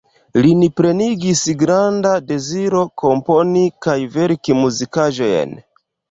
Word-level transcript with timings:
Lin 0.43 0.61
plenigis 0.79 1.41
granda 1.63 2.13
deziro 2.29 2.81
komponi 3.01 3.65
kaj 3.87 3.97
verki 4.15 4.57
muzikaĵojn. 4.61 5.55